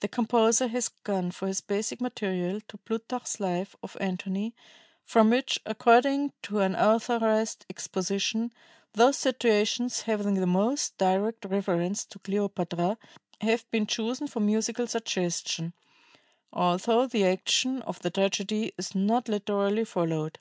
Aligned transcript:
The 0.00 0.08
composer 0.08 0.66
has 0.66 0.88
gone 0.88 1.30
for 1.30 1.46
his 1.46 1.60
basic 1.60 2.00
material 2.00 2.60
to 2.66 2.78
Plutarch's 2.78 3.38
Life 3.38 3.76
of 3.80 3.96
Antony, 4.00 4.56
from 5.04 5.30
which, 5.30 5.60
according 5.64 6.32
to 6.42 6.58
an 6.58 6.74
authorized 6.74 7.64
exposition, 7.70 8.50
"those 8.94 9.16
situations 9.16 10.00
having 10.00 10.34
the 10.34 10.48
most 10.48 10.98
direct 10.98 11.44
reference 11.44 12.04
to 12.06 12.18
Cleopatra 12.18 12.98
have 13.40 13.70
been 13.70 13.86
chosen 13.86 14.26
for 14.26 14.40
musical 14.40 14.88
suggestion, 14.88 15.74
although 16.52 17.06
the 17.06 17.24
action 17.24 17.82
of 17.82 18.00
the 18.00 18.10
tragedy 18.10 18.72
is 18.76 18.96
not 18.96 19.28
literally 19.28 19.84
followed." 19.84 20.40